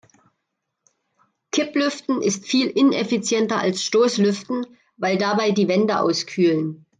[1.51, 4.65] Kipplüften ist viel ineffizienter als Stoßlüften,
[4.97, 6.87] weil dabei die Wände auskühlen.